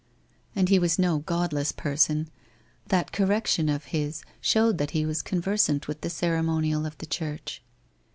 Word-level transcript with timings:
And 0.55 0.69
he 0.69 0.79
was 0.79 0.97
no 0.97 1.19
godless 1.19 1.71
person; 1.71 2.27
that 2.87 3.11
correction 3.11 3.69
of 3.69 3.83
his 3.93 4.23
showed 4.41 4.79
that 4.79 4.91
he 4.97 5.05
was 5.05 5.21
conversant 5.21 5.87
with 5.87 6.01
the 6.01 6.09
ceremonial 6.09 6.87
of 6.87 6.97
the 6.97 7.05
church. 7.05 7.61